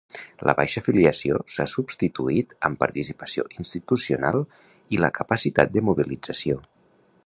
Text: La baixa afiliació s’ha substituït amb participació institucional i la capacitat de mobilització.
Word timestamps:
La 0.49 0.53
baixa 0.59 0.81
afiliació 0.83 1.37
s’ha 1.55 1.65
substituït 1.73 2.57
amb 2.69 2.81
participació 2.85 3.47
institucional 3.59 4.43
i 4.97 5.05
la 5.05 5.15
capacitat 5.23 5.77
de 5.79 5.89
mobilització. 5.91 6.63